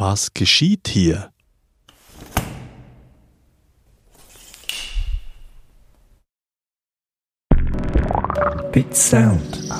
[0.00, 1.30] Was geschieht hier?
[8.72, 9.79] Bit Sound Audio.